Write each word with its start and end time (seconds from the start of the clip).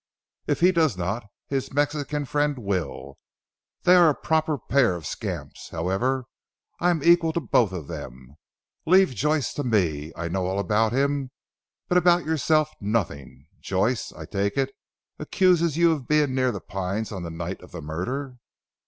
"If 0.47 0.61
he 0.61 0.71
does 0.71 0.97
not, 0.97 1.25
his 1.47 1.71
Mexican 1.71 2.25
friend 2.25 2.57
will. 2.57 3.19
They 3.83 3.93
are 3.95 4.09
a 4.09 4.15
proper 4.15 4.57
pair 4.57 4.95
of 4.95 5.05
scamps. 5.05 5.69
However 5.69 6.25
I 6.79 6.89
am 6.89 7.03
equal 7.03 7.33
to 7.33 7.39
both 7.39 7.71
of 7.71 7.85
them. 7.85 8.33
Leave 8.87 9.13
Joyce 9.13 9.53
to 9.53 9.63
me. 9.63 10.11
I 10.15 10.27
know 10.27 10.47
all 10.47 10.57
about 10.57 10.91
him; 10.91 11.29
but 11.87 11.99
about 11.99 12.25
yourself, 12.25 12.71
nothing. 12.81 13.45
Joyce 13.59 14.11
I 14.13 14.25
take 14.25 14.57
it 14.57 14.71
accuses 15.19 15.77
you 15.77 15.91
of 15.91 16.07
being 16.07 16.33
near 16.33 16.51
'The 16.51 16.61
Pines' 16.61 17.11
on 17.11 17.21
the 17.21 17.29
night 17.29 17.61
of 17.61 17.71
the 17.71 17.79
murder." 17.83 18.37